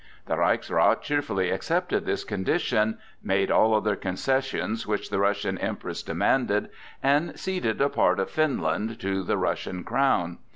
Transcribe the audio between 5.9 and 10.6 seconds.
demanded, and ceded a part of Finland to the Russian crown.